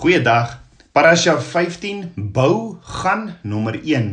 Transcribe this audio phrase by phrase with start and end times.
[0.00, 0.54] Goeiedag.
[0.92, 4.06] Parasha 15 bou gaan nommer 1.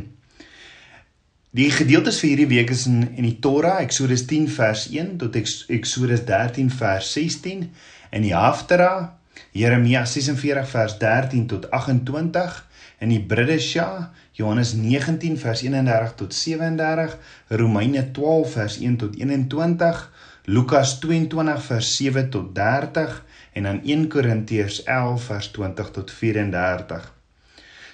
[1.55, 5.37] Die gedeeltes vir hierdie week is in in die Torah, Eksodus 10 vers 1 tot
[5.39, 7.63] Eksodus 13 vers 16
[8.11, 9.15] en die Haftara,
[9.55, 12.59] Jeremia 46 vers 13 tot 28
[12.99, 17.15] in die Bridesha, Johannes 19 vers 31 tot 37,
[17.63, 20.03] Romeine 12 vers 1 tot 21,
[20.51, 23.23] Lukas 22 vers 7 tot 30
[23.57, 27.07] en dan 1 Korintiërs 11 vers 20 tot 34.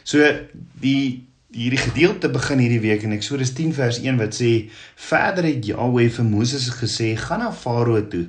[0.03, 0.27] So
[0.83, 4.51] die hierdie gedeelte begin hierdie week in Eksodus 10 vers 1 wat sê
[5.09, 8.23] verder het Jahweh vir Moses gesê gaan na Farao toe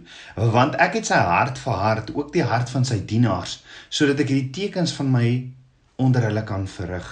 [0.52, 4.52] want ek het sy hart verhard ook die hart van sy dienaars sodat ek hierdie
[4.59, 5.29] tekens van my
[6.05, 7.09] onder hulle kan verrig.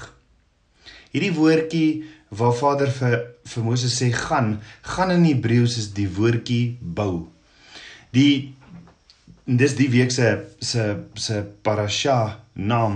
[1.14, 1.88] Hierdie woordjie
[2.28, 4.58] waar Vader vir vir Moses sê gaan
[4.94, 7.28] gaan in Hebreëus is die woordjie bou.
[8.12, 8.52] Die
[9.52, 10.28] En dis die week se
[10.64, 10.82] se
[11.20, 12.94] se parasha naam.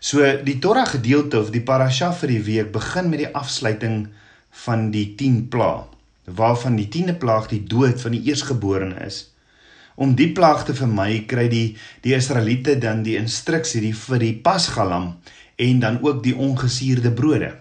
[0.00, 3.98] So die Torah gedeelte of die parasha vir die week begin met die afsluiting
[4.62, 5.90] van die 10 plaag,
[6.24, 9.18] waarvan die 10de plaag die dood van die eersgeborene is.
[10.00, 14.32] Om die plaag te vermy, kry die die Israeliete dan die instruksie die vir die
[14.48, 15.10] pasgalam
[15.68, 17.52] en dan ook die ongesuurde brode.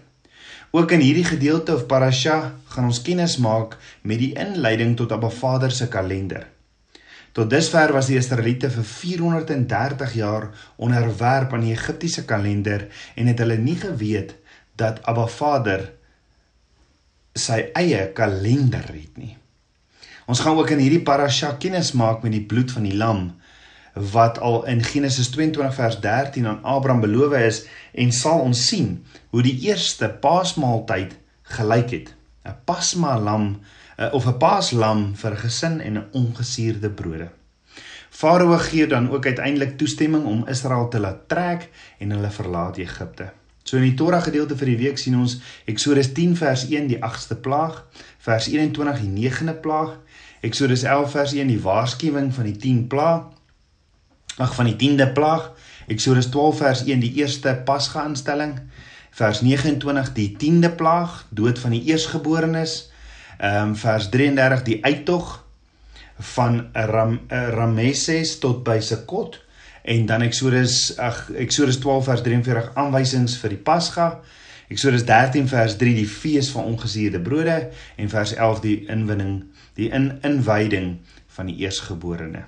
[0.71, 2.39] Ook in hierdie gedeelte of parasha
[2.71, 3.75] gaan ons kennis maak
[4.07, 6.47] met die inleiding tot Abba Vader se kalender.
[7.31, 13.39] Tot dusver was die Israeliete vir 430 jaar onderwerp aan die Egiptiese kalender en het
[13.39, 14.35] hulle nie geweet
[14.75, 15.85] dat Abba Vader
[17.37, 19.37] sy eie kalender het nie.
[20.27, 23.29] Ons gaan ook in hierdie parasha kennis maak met die bloed van die lam
[24.11, 28.93] wat al in Genesis 22 vers 13 aan Abraham beloof is en sal ons sien
[29.31, 31.15] hoe die eerste paasmaaltyd
[31.55, 32.13] gelyk het.
[32.47, 33.59] 'n Pasma lam
[34.11, 37.29] of 'n paaslam vir 'n gesin en 'n ongesuurde brode.
[38.09, 43.31] Farao gee dan ook uiteindelik toestemming om Israel te laat trek en hulle verlaat Egipte.
[43.63, 46.97] So in die Torah gedeelte vir die week sien ons Eksodus 10 vers 1 die
[46.99, 47.85] 8ste plaag,
[48.19, 49.99] vers 21 die 9de plaag,
[50.41, 53.23] Eksodus 11 vers 1 die waarskuwing van die 10 plaag,
[54.37, 55.51] ag van die 10de plaag,
[55.87, 58.59] Eksodus 12 vers 1 die eerste pasgaanstalling,
[59.11, 62.90] vers 29 die 10de plaag, dood van die eersgeborenes,
[63.41, 65.31] Um, vers 33 die uittog
[66.35, 69.39] van Ram, uh, Rameses tot by Sekot
[69.81, 74.11] en dan Eksodus ag Eksodus 12 vers 43 aanwysings vir die Pasga.
[74.69, 77.57] Eksodus 13 vers 3 die fees van ongesuurde brode
[77.97, 79.39] en vers 11 die inwinning
[79.79, 80.99] die in inwyding
[81.33, 82.45] van die eersgeborene.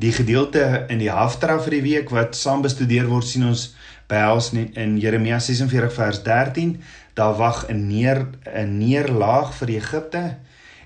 [0.00, 3.70] Die gedeelte in die Haftara vir die week wat saam bestudeer word sien ons
[4.08, 6.76] behels in Jeremia 46 vers 13
[7.16, 10.24] daar wag 'n neer 'n neerlaag vir Egipte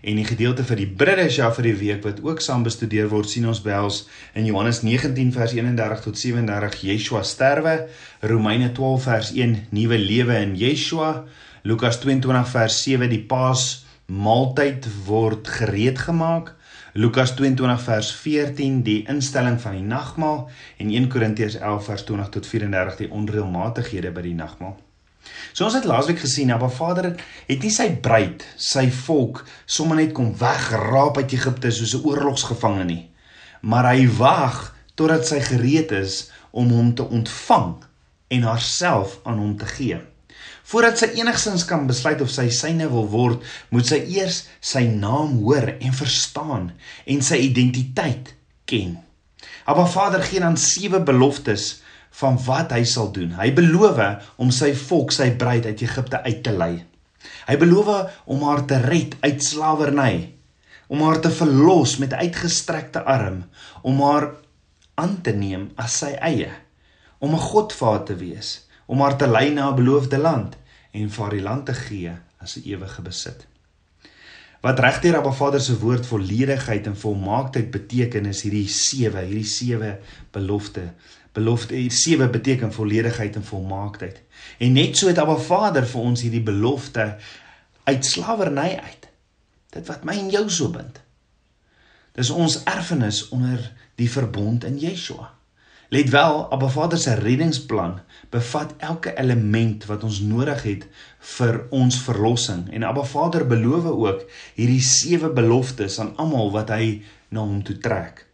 [0.01, 3.49] en die gedeelte vir die Bridesha vir die week wat ook saam bestudeer word sien
[3.51, 7.89] ons behels in Johannes 19 vers 31 tot 37 Yeshua sterwe
[8.23, 11.25] Romeine 12 vers 1 nuwe lewe in Yeshua
[11.63, 16.55] Lukas 22 vers 7 die Paas maaltyd word gereed gemaak
[16.93, 20.49] Lukas 22 vers 14 die instelling van die nagmaal
[20.79, 24.79] en 1 Korintiërs 11 vers 20 tot 34 die onreëlmatighede by die nagmaal.
[25.53, 27.13] So ons het laasweek gesien dat Vader
[27.47, 32.85] het nie sy bruid, sy volk sommer net kom wegraap uit Egipte soos 'n oorlogsgevangene
[32.85, 33.11] nie,
[33.63, 37.75] maar hy wag totdat sy gereed is om hom te ontvang
[38.29, 40.01] en haarself aan hom te gee.
[40.71, 45.41] Voordat sy enigsins kan besluit of sy syne wil word, moet sy eers sy naam
[45.43, 46.73] hoor en verstaan
[47.07, 48.35] en sy identiteit
[48.71, 48.99] ken.
[49.67, 51.83] Maar Vader gee dan sewe beloftes
[52.21, 53.33] van wat hy sal doen.
[53.39, 54.01] Hy beloof
[54.41, 56.75] om sy volk, sy bruid uit Egipte uit te lei.
[57.49, 60.35] Hy beloof om haar te red uit slawerny,
[60.89, 63.45] om haar te verlos met uitgestrekte arm,
[63.83, 64.33] om haar
[65.01, 66.51] aan te neem as sy eie,
[67.21, 70.57] om 'n Godvader te wees, om haar te lei na 'n beloofde land
[70.93, 73.47] en vir die land te gee as 'n ewige besit.
[74.61, 79.95] Wat regdeur Abba Vader se woord volledigheid en volmaaktheid beteken is hierdie sewe, hierdie sewe
[80.33, 80.83] belofte.
[81.33, 84.23] Belofte hier sewe beteken volledigheid en volmaaktheid.
[84.59, 87.17] En net so het Abba Vader vir ons hierdie belofte
[87.85, 89.09] uit slawerny uit.
[89.71, 90.99] Dit wat my en jou so bind.
[92.19, 93.71] Dis ons erfenis onder
[94.01, 95.31] die verbond in Yeshua.
[95.91, 97.97] Let wel, Abba Vader se reddingsplan
[98.31, 100.85] bevat elke element wat ons nodig het
[101.37, 102.69] vir ons verlossing.
[102.71, 104.23] En Abba Vader beloof ook
[104.55, 107.03] hierdie sewe beloftes aan almal wat hy
[107.35, 108.27] na hom toe trek.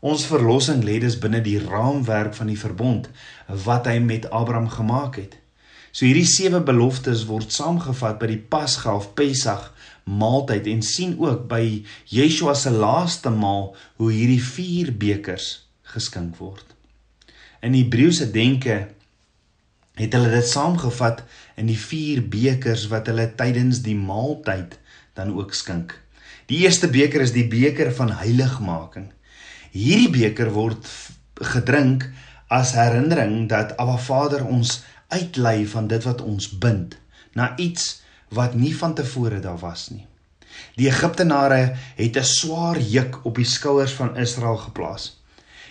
[0.00, 3.08] Ons verlossing lê dus binne die raamwerk van die verbond
[3.64, 5.36] wat hy met Abraham gemaak het.
[5.96, 9.70] So hierdie sewe beloftes word saamgevat by die Pasga of Pessach
[10.04, 11.62] maaltyd en sien ook by
[12.12, 15.64] Yeshua se laaste maal hoe hierdie vier bekers
[15.94, 16.66] geskink word.
[17.64, 18.76] In Hebreëse denke
[19.96, 21.24] het hulle dit saamgevat
[21.56, 24.76] in die vier bekers wat hulle tydens die maaltyd
[25.16, 25.96] dan ook skink.
[26.46, 29.08] Die eerste beker is die beker van heiligmaking.
[29.76, 30.88] Hierdie beker word
[31.52, 32.06] gedrink
[32.48, 34.78] as herinnering dat Abba Vader ons
[35.12, 36.94] uitlei van dit wat ons bind
[37.36, 37.98] na iets
[38.32, 40.06] wat nie van tevore daar was nie.
[40.80, 45.20] Die Egiptenare het 'n swaar juk op die skouers van Israel geplaas.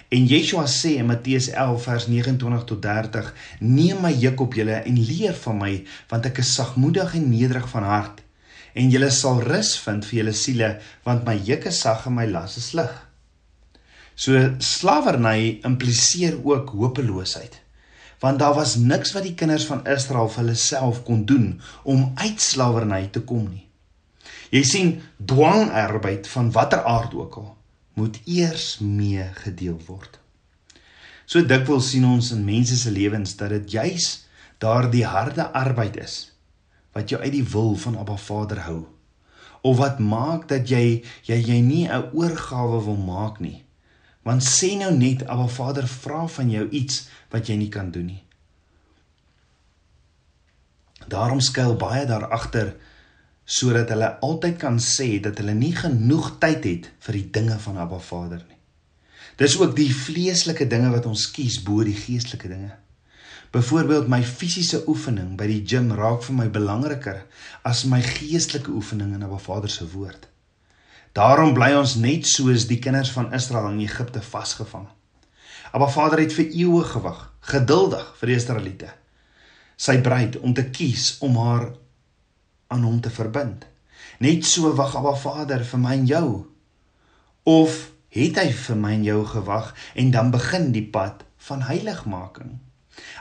[0.10, 4.76] En Yeshua sê in Matteus 11 vers 29 tot 30: "Neem my juk op julle
[4.86, 8.22] en leer van my, want ek is sagmoedig en nederig van hart,
[8.74, 12.26] en julle sal rus vind vir julle siele, want my juk is sag en my
[12.26, 13.06] las is lig."
[14.16, 17.62] So slawerny impliseer ook hopeloosheid.
[18.20, 22.12] Want daar was niks wat die kinders van Israel vir hulle self kon doen om
[22.16, 23.66] uit slawerny te kom nie.
[24.50, 27.52] Jy sien, dwangarbeid van watter aard ook al
[27.96, 30.20] moet eers mee gedeel word.
[31.26, 34.26] So dikwels sien ons in mense se lewens dat dit juis
[34.64, 36.32] daardie harde arbeid is
[36.96, 38.82] wat jou uit die wil van Abba Vader hou
[39.68, 43.65] of wat maak dat jy jy jy nie 'n oorgawe wil maak nie
[44.26, 48.10] Want sê nou net, Abba Vader vra van jou iets wat jy nie kan doen
[48.10, 48.22] nie.
[51.12, 52.74] Daarom skuil baie daar agter
[53.46, 57.78] sodat hulle altyd kan sê dat hulle nie genoeg tyd het vir die dinge van
[57.84, 58.58] Abba Vader nie.
[59.38, 62.72] Dis ook die vleeslike dinge wat ons kies bo die geestelike dinge.
[63.54, 67.22] Byvoorbeeld my fisiese oefening by die gim raak vir my belangriker
[67.68, 70.26] as my geestelike oefening in Abba Vader se woord.
[71.16, 74.90] Daarom bly ons net soos die kinders van Israel in Egipte vasgevang.
[75.72, 77.22] Maar Vader het vir eeue gewag,
[77.52, 78.90] geduldig vir die Israeliete.
[79.80, 81.70] Sy bruid om te kies om haar
[82.72, 83.64] aan hom te verbind.
[84.20, 86.28] Net so wag Abba Vader vir my en jou.
[87.48, 87.80] Of
[88.16, 92.58] het hy vir my en jou gewag en dan begin die pad van heiligmaking.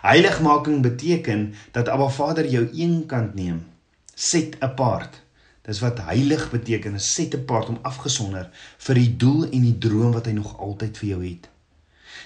[0.03, 3.67] Heiligmaking beteken dat Abba Vader jou eenkant neem,
[4.15, 5.24] set apart
[5.65, 8.51] Dis wat heilig beteken, is set apart om afgesonder
[8.87, 11.49] vir die doel en die droom wat hy nog altyd vir jou het.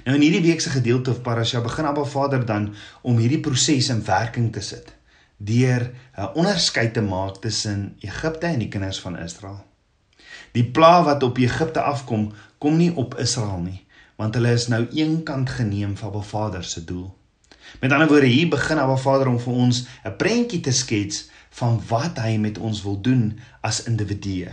[0.07, 3.91] Nou in hierdie week se gedeelte of parasha begin Abba Vader dan om hierdie proses
[3.95, 4.95] in werking te sit
[5.39, 9.65] deur 'n onderskeid te maak tussen Egipte en die kinders van Israel.
[10.53, 13.87] Die pla wat op Egipte afkom, kom nie op Israel nie,
[14.17, 17.18] want hulle is nou eenkant geneem vir Abba Vader se doel.
[17.81, 21.83] Met ander woorde, hier begin Abba Vader om vir ons 'n prentjie te skets van
[21.89, 24.53] wat hy met ons wil doen as individue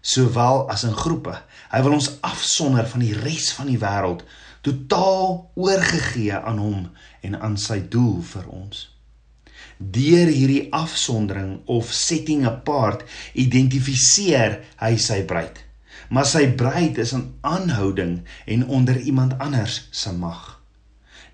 [0.00, 1.34] sowel as in groepe.
[1.72, 4.24] Hy wil ons afsonder van die res van die wêreld,
[4.66, 6.86] totaal oorgegee aan hom
[7.26, 8.86] en aan sy doel vir ons.
[9.78, 13.04] Deur hierdie afsondering of setting apart
[13.38, 15.60] identifiseer hy sy bruid.
[16.14, 20.57] Maar sy bruid is 'n aanhouding en onder iemand anders se mag.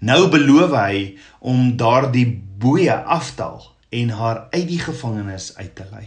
[0.00, 2.26] Nou beloof hy om daardie
[2.58, 3.62] boeye aftal
[3.94, 6.06] en haar uit die gevangenis uit te lei.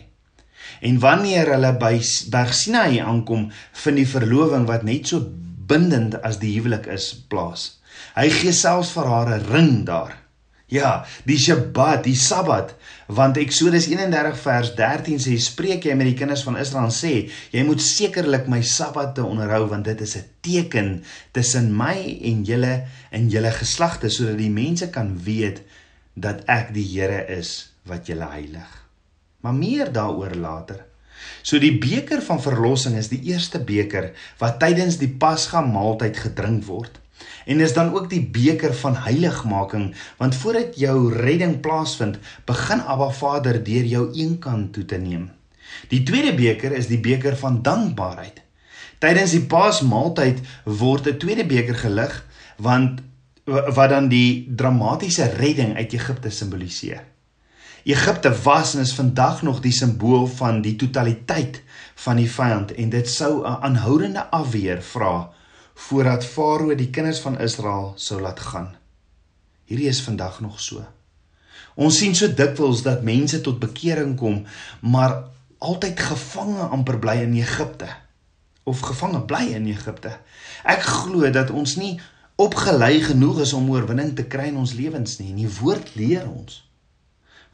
[0.82, 1.96] En wanneer hulle by
[2.34, 3.48] Berg Sinai aankom,
[3.84, 5.24] vind die verloving wat net so
[5.68, 7.78] bindend as die huwelik is plaas.
[8.18, 10.27] Hy gee selfs vir haar 'n ring daar.
[10.68, 12.74] Ja, die Sabbat, die Sabbat,
[13.08, 17.64] want Eksodus 31 vers 13 sê spreek jy met die kinders van Israel sê jy
[17.64, 20.90] moet sekerlik my Sabbatte onderhou want dit is 'n teken
[21.32, 25.64] tussen my en julle en julle geslagte sodat die mense kan weet
[26.16, 28.84] dat ek die Here is wat julle heilig.
[29.42, 30.84] Maar meer daaroor later.
[31.44, 36.66] So die beker van verlossing is die eerste beker wat tydens die Pasga maaltyd gedrink
[36.66, 37.00] word.
[37.48, 43.10] En is dan ook die beker van heiligmaking want voordat jou redding plaasvind, begin Abba
[43.10, 45.30] Vader deur jou eenkant toe te neem.
[45.88, 48.42] Die tweede beker is die beker van dankbaarheid.
[49.00, 52.26] Tydens die Paasmaaltyd word 'n tweede beker gelig
[52.58, 53.00] want
[53.48, 57.04] wat dan die dramatiese redding uit Egipte simboliseer.
[57.84, 61.62] Egipte was en is vandag nog die simbool van die totaliteit
[61.96, 65.32] van die vyand en dit sou 'n aanhoudende afweer vra
[65.78, 68.74] voordat Farao die kinders van Israel sou laat gaan.
[69.70, 70.84] Hierdie is vandag nog so.
[71.78, 74.42] Ons sien so dikwels dat mense tot bekering kom,
[74.82, 75.20] maar
[75.58, 77.90] altyd gevange amper bly in Egipte
[78.68, 80.18] of gevange bly in Egipte.
[80.68, 81.96] Ek glo dat ons nie
[82.36, 85.34] opgelei genoeg is om oorwinning te kry in ons lewens nie.
[85.38, 86.64] Die woord leer ons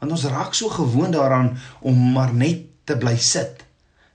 [0.04, 3.63] want ons raak so gewoond daaraan om maar net te bly sit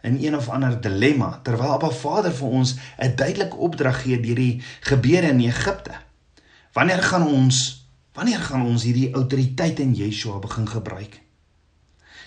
[0.02, 4.36] in een of ander dilemma terwyl Abba Vader vir ons 'n duidelike opdrag gee deur
[4.36, 5.96] die gebeure in Egipte.
[6.74, 7.78] Wanneer gaan ons
[8.14, 11.22] wanneer gaan ons hierdie autoriteit in Yeshua begin gebruik?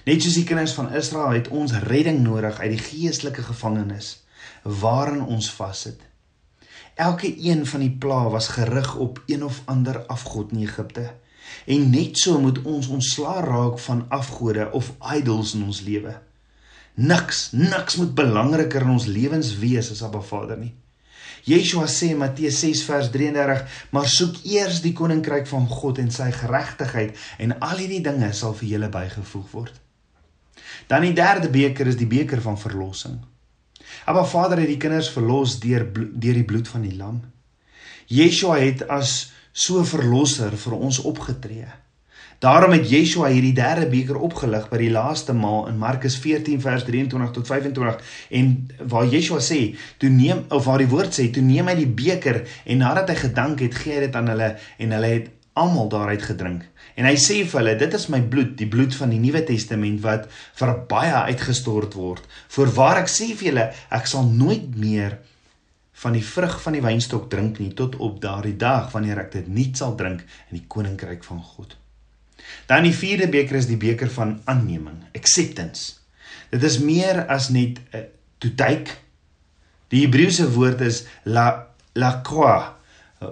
[0.05, 4.25] Net soos die kinders van Israel het ons redding nodig uit die geestelike gevangenis
[4.63, 6.01] waarin ons vassit.
[6.95, 11.15] Elke een van die plaae was gerig op een of ander afgod in Egipte.
[11.67, 16.19] En net so moet ons ontslaa raak van afgode of idols in ons lewe.
[16.95, 20.75] Niks, niks moet belangriker in ons lewens wees as Abba Vader nie.
[21.49, 26.11] Yeshua sê in Matteus 6 vers 33: "Maar soek eers die koninkryk van God en
[26.11, 29.81] sy geregtigheid en al hierdie dinge sal vir julle bygevoeg word."
[30.87, 33.19] Dan die derde beker is die beker van verlossing.
[34.05, 37.23] Abba Vader het die kinders verlos deur deur die bloed van die lam.
[38.07, 41.69] Yeshua het as so verlosser vir ons opgetree.
[42.43, 46.83] Daarom het Yeshua hierdie derde beker opgelig by die laaste maal in Markus 14 vers
[46.89, 48.49] 23 tot 25 en
[48.91, 52.43] waar Yeshua sê, "Toe neem of waar die woord sê, toe neem hy die beker
[52.67, 56.23] en nadat hy gedank het, gee hy dit aan hulle en hulle het almal daaruit
[56.23, 56.65] gedrink."
[56.97, 60.01] En hy sê vir hulle, "Dit is my bloed, die bloed van die Nuwe Testament
[60.01, 62.27] wat vir baie uitgestort word.
[62.49, 65.19] Voorwaar ek sê vir julle, ek sal nooit meer
[65.93, 69.49] van die vrug van die wynstok drink nie tot op daardie dag wanneer ek dit
[69.49, 71.82] nie sal drink in die koninkryk van God."
[72.67, 75.95] Dan die vierde beker is die beker van aanneming, acceptance.
[76.51, 78.05] Dit is meer as net uh,
[78.39, 78.99] to take.
[79.89, 82.75] Die Hebreëse woord is la la qua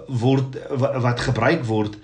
[0.07, 1.97] word wat gebruik word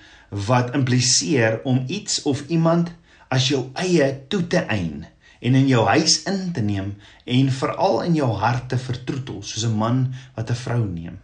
[0.48, 2.92] wat impliseer om iets of iemand
[3.32, 5.06] as jou eie toe te eien
[5.40, 6.96] en in jou huis in te neem
[7.26, 11.20] en veral in jou hart te vertroetel soos 'n man wat 'n vrou neem.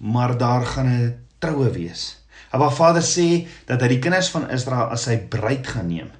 [0.00, 2.16] Maar daar gaan 'n troue wees.
[2.54, 6.12] Abba Vader sê dat hy die kinders van Israel as sy bruid gaan neem.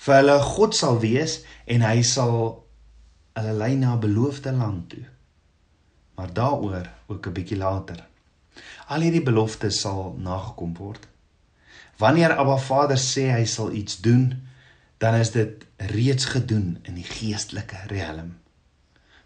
[0.00, 2.38] Vir hulle God sal wees en hy sal
[3.36, 5.04] hulle lei na 'n beloofde land toe.
[6.16, 8.00] Maar daaroor ook 'n bietjie later.
[8.88, 11.06] Al hierdie beloftes sal nagekom word.
[11.98, 14.48] Wanneer Abba Vader sê hy sal iets doen,
[14.98, 18.36] dan is dit reeds gedoen in die geestelike riem.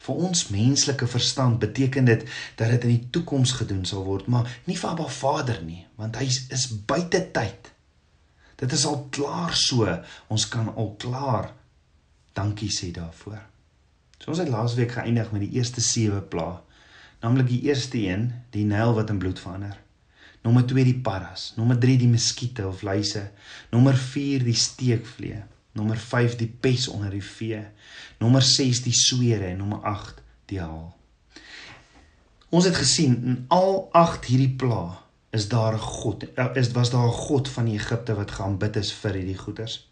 [0.00, 2.22] Vir ons menslike verstand beteken dit
[2.56, 6.16] dat dit in die toekoms gedoen sal word, maar nie vir Abba Vader nie, want
[6.16, 7.68] hy is buite tyd.
[8.60, 9.88] Dit is al klaar so.
[10.32, 11.52] Ons kan al klaar
[12.36, 13.40] dankie sê daarvoor.
[14.20, 16.48] So ons het laasweek geëindig met die eerste 7 pla,
[17.22, 19.78] naamlik die eerste een, die Nyl wat in bloed verander.
[20.44, 23.26] Nommer 2 die paras, nommer 3 die muskiete of luise,
[23.72, 25.42] nommer 4 die steekvlee.
[25.72, 27.60] Nommer 5 die pes onder die vee.
[28.18, 30.96] Nommer 6 die swere en nommer 8 die haal.
[32.50, 34.98] Ons het gesien in al 8 hierdie plaae
[35.30, 36.34] is daar 'n God.
[36.34, 39.90] Eh, is was daar 'n God van Egipte wat geaanbid is vir hierdie goeders.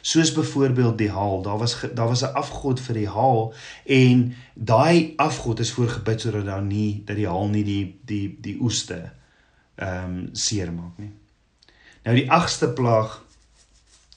[0.00, 5.12] Soos byvoorbeeld die haal, daar was daar was 'n afgod vir die haal en daai
[5.16, 9.12] afgod is voorgebid sodat daar nie dat die haal nie die die die oeste
[9.74, 11.12] ehm um, seermaak nie.
[12.04, 13.24] Nou die 8ste plaag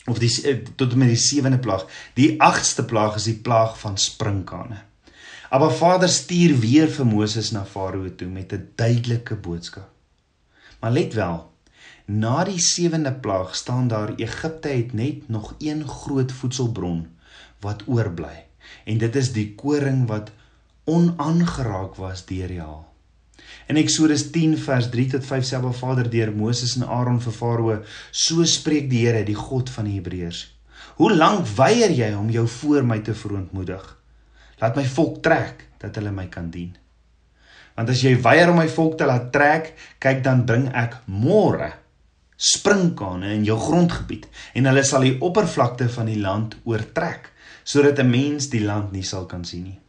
[0.05, 1.85] of die eh, tot en met die sewende plaag.
[2.13, 4.81] Die agste plaag is die plaag van sprinkane.
[5.53, 9.89] Maar Vader stuur weer vir Moses na Farao toe met 'n duidelike boodskap.
[10.79, 11.51] Maar let wel,
[12.05, 17.07] na die sewende plaag staan daar Egipte het net nog een groot voedselbron
[17.59, 18.45] wat oorbly
[18.83, 20.31] en dit is die koring wat
[20.83, 22.92] onaangeraak was deur die haal.
[23.67, 27.33] In Eksodus 10 vers 3 tot 5 sê Abba Vader deur Moses en Aaron vir
[27.33, 27.77] Farao:
[28.11, 30.47] "So spreek die Here, die God van die Hebreërs:
[30.95, 33.83] Hoe lank weier jy om jou voor my te verontmoedig?
[34.61, 36.75] Laat my volk trek dat hulle my kan dien.
[37.75, 41.73] Want as jy weier om my volk te laat trek, kyk dan bring ek môre
[42.37, 44.25] sprinkane in jou grondgebied
[44.57, 47.31] en hulle sal die oppervlakte van die land oortrek
[47.63, 49.82] sodat 'n mens die land nie sal kan sien nie."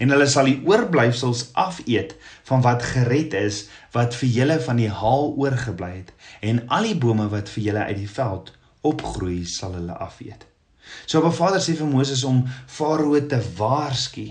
[0.00, 2.14] En hulle sal die oorblyfsels afeet
[2.48, 3.66] van wat gered is
[3.96, 6.14] wat vir julle van die haal oorgebly het
[6.52, 8.52] en al die bome wat vir julle uit die veld
[8.86, 10.46] opgroei sal hulle afeet.
[11.06, 14.30] So op Vader sê vir Moses om Farao te waarsku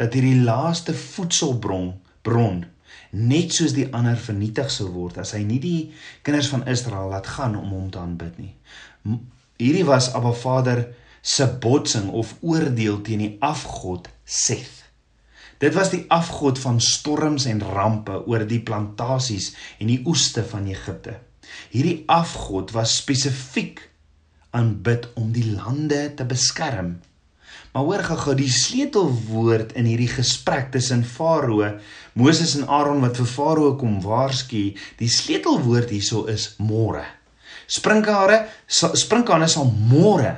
[0.00, 1.92] dat hierdie laaste voedselbron
[2.24, 2.64] bron
[3.10, 5.80] net soos die ander vernietig sou word as hy nie die
[6.26, 8.54] kinders van Israel laat gaan om hom te aanbid nie.
[9.60, 10.86] Hierdie was Abba Vader
[11.20, 14.76] se botsing of oordeel teen die afgod Seth.
[15.60, 19.50] Dit was die afgod van storms en rampe oor die plantasies
[19.82, 21.18] en die oeste van Egipte.
[21.74, 23.82] Hierdie afgod was spesifiek
[24.56, 26.94] aanbid om die lande te beskerm.
[27.74, 31.66] Maar hoor gou-gou die sleutelwoord in hierdie gesprek tussen Farao,
[32.18, 37.04] Moses en Aaron wat vir Farao kom waarsku, die sleutelwoord hierso is môre.
[37.70, 40.34] Sprinkane, sprinkane sal môre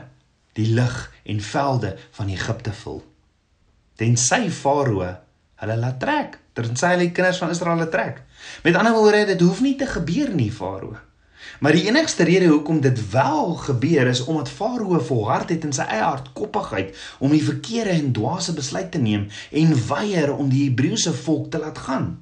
[0.56, 3.00] die lug en velde van Egipte vul.
[3.96, 5.04] Tensy Farao
[5.62, 8.22] hulle laat trek, tensy hulle die kinders van Israel laat trek.
[8.64, 10.96] Met ander woorde, dit hoef nie te gebeur nie, Farao.
[11.62, 15.86] Maar die enigste rede hoekom dit wel gebeur is omdat Farao volhard het in sy
[15.86, 21.14] eie hardkoppigheid om die verkeerde en dwaase besluit te neem en weier om die Hebreëse
[21.22, 22.12] volk te laat gaan.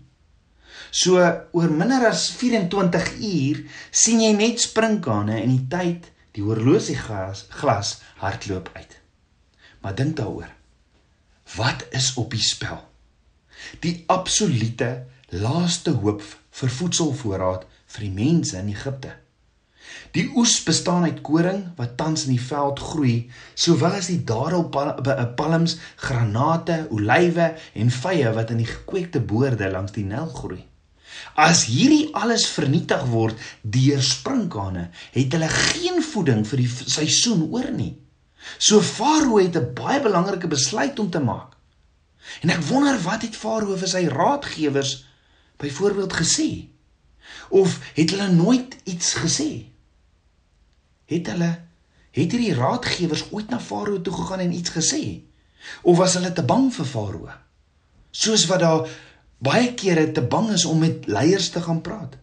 [0.91, 1.23] So
[1.53, 7.93] oor minder as 24 uur sien jy net sprinkane en die tyd, die horlosie glas
[8.21, 8.97] hardloop uit.
[9.81, 10.60] Maar dink daaroor.
[11.57, 12.79] Wat is op die spel?
[13.83, 14.91] Die absolute
[15.35, 16.23] laaste hoop
[16.61, 19.17] vir voedselvoorraad vir die mense in Egipte.
[20.15, 23.15] Die oes bestaan uit koring wat tans in die veld groei,
[23.55, 30.07] sowel as die dadelpalms, granate, olywe en vye wat in die gekweekte boorde langs die
[30.07, 30.63] Nyl groei.
[31.35, 37.71] As hierdie alles vernietig word deur sprinkane, het hulle geen voeding vir die seisoen oor
[37.75, 37.93] nie.
[38.59, 41.57] So Farao het 'n baie belangrike besluit om te maak.
[42.41, 45.07] En ek wonder wat het Farao vir sy raadgewers
[45.57, 46.69] byvoorbeeld gesê?
[47.49, 49.67] Of het hulle nooit iets gesê?
[51.05, 51.51] Het hulle
[52.11, 55.23] het hierdie raadgewers ooit na Farao toe gegaan en iets gesê?
[55.83, 57.29] Of was hulle te bang vir Farao?
[58.11, 58.89] Soos wat daar
[59.39, 62.17] baie kere te bang is om met leiers te gaan praat.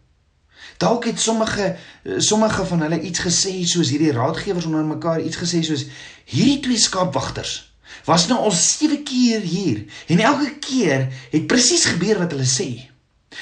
[0.77, 1.75] Dalk het sommige
[2.17, 5.87] sommige van hulle iets gesê soos hierdie raadgewers onder mekaar iets gesê soos
[6.25, 7.67] hierdie twee skaapwagters
[8.05, 12.69] was nou al 7 keer hier en elke keer het presies gebeur wat hulle sê.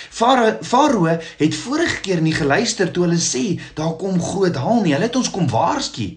[0.09, 1.05] Farao
[1.37, 4.93] het vorige keer nie geluister toe hulle sê daar kom groot haal nie.
[4.95, 6.07] Hulle het ons kom waarsku.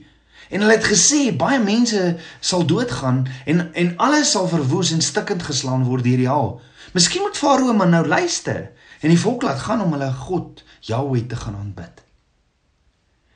[0.49, 5.45] En hulle het gesê baie mense sal doodgaan en en alles sal verwoes en stikkend
[5.45, 6.57] geslaan word deur die haal.
[6.97, 8.71] Miskien moet Farao maar nou luister
[9.01, 12.03] en die volk laat gaan om hulle God Jahweh te gaan aanbid.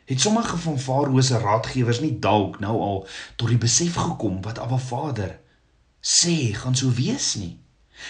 [0.04, 3.06] Het sommige van Farao se raadgewers nie dalk nou al
[3.36, 5.38] tot die besef gekom wat Abba Vader
[6.00, 7.60] sê gaan so wees nie?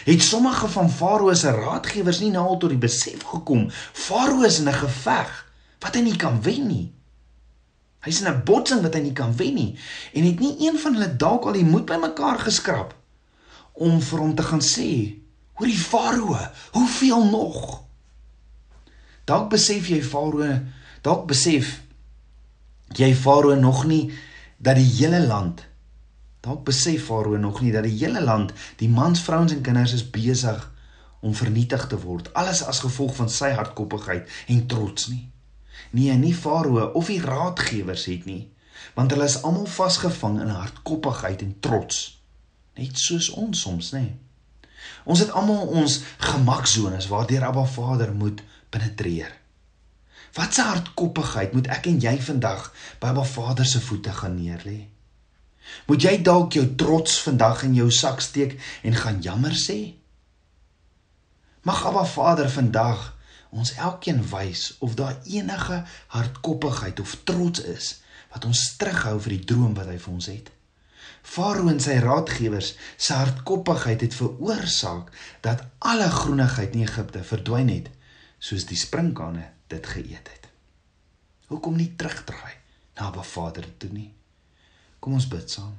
[0.05, 4.59] Het sommige van Farao se raadgewers nie nou al tot die besef gekom Farao is
[4.59, 5.31] in 'n geveg
[5.81, 6.95] wat hy nie kan wen nie.
[8.01, 9.79] Hy's in 'n botsing wat hy nie kan wen nie
[10.13, 12.95] en het nie een van hulle dalk al die moed bymekaar geskrap
[13.73, 15.23] om vir hom te gaan sê:
[15.53, 16.39] "Hoor die Farao,
[16.73, 17.92] hoeveel nog?"
[19.33, 20.61] Dalk besef jy Farao,
[21.01, 21.79] dalk besef
[22.99, 24.05] jy Farao nog nie
[24.61, 25.63] dat die hele land
[26.43, 30.03] Dalk besef Farao nog nie dat die hele land, die mans, vrouens en kinders is
[30.11, 30.59] besig
[31.23, 35.29] om vernietig te word, alles as gevolg van sy hardkoppigheid en trots nie.
[35.95, 38.49] Nee, nie Farao of die raadgewers het nie,
[38.99, 42.03] want hulle is almal vasgevang in hardkoppigheid en trots,
[42.75, 44.09] net soos ons soms, nê.
[45.07, 48.43] Ons het almal ons gemaksones waardeur Abba Vader moet
[48.73, 49.33] penetreer.
[50.33, 54.89] Wat 'n hardkoppigheid moet ek en jy vandag by Abba Vader se voete gaan neerlê?
[55.87, 59.95] Moet jy dalk jou trots vandag in jou sak steek en gaan jammer sê?
[61.63, 63.13] Mag Abba Vader vandag
[63.51, 68.01] ons elkeen wys of daar enige hardkoppigheid of trots is
[68.33, 70.51] wat ons terughou vir die droom wat hy vir ons het.
[71.23, 75.13] Farao en sy raadgewers se hardkoppigheid het veroorsaak
[75.45, 77.91] dat alle groenigheid in Egipte verdwyn het
[78.43, 80.49] soos die sprinkane dit geëet het.
[81.53, 82.57] Hoekom nie terugdraai
[82.97, 84.11] na Abba Vader toe nie?
[85.03, 85.77] Kom ons bid saam.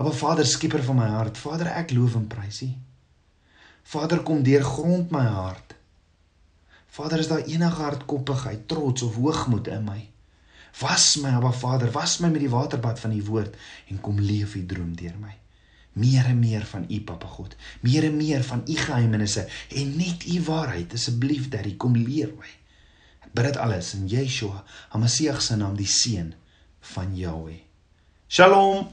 [0.00, 2.70] Aba Vader, skieper van my hart, Vader, ek loof en prys U.
[3.94, 5.76] Vader, kom deur grond my hart.
[6.96, 10.00] Vader, is daar enige hardkoppigheid, trots of hoogmoed in my?
[10.80, 13.54] Was my, Aba Vader, was my met die waterbad van U woord
[13.92, 15.36] en kom leef U droom deur my.
[15.94, 17.54] Meer en meer van U, Papa God.
[17.86, 22.50] Meer en meer van U geheimenisse en net U waarheid, asseblief, Daddy, kom leer my.
[23.26, 26.34] Ek bid dit alles in Yeshua, Hamasieg se naam, die seun
[26.94, 27.60] van Jahweh.
[28.28, 28.88] Shalom